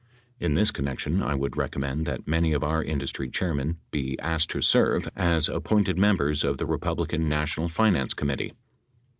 In 0.39 0.55
this 0.55 0.71
connection, 0.71 1.21
I 1.21 1.35
would 1.35 1.55
recommend 1.55 2.07
that 2.07 2.27
many 2.27 2.53
of 2.53 2.63
our 2.63 2.83
industry 2.83 3.29
chairmen 3.29 3.77
be 3.91 4.19
asked 4.19 4.49
to 4.49 4.59
serve 4.63 5.07
as 5.15 5.47
appointed 5.47 5.95
members 5.99 6.43
of 6.43 6.57
the 6.57 6.65
Republican 6.65 7.29
Na 7.29 7.43
tional 7.43 7.69
Finance 7.69 8.15
Committee. 8.15 8.51